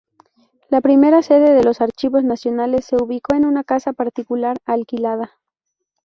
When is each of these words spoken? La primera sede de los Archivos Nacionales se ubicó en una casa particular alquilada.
La 0.69 0.81
primera 0.81 1.21
sede 1.21 1.51
de 1.53 1.63
los 1.63 1.79
Archivos 1.79 2.23
Nacionales 2.23 2.85
se 2.85 2.95
ubicó 2.95 3.35
en 3.35 3.45
una 3.45 3.63
casa 3.63 3.93
particular 3.93 4.57
alquilada. 4.65 5.33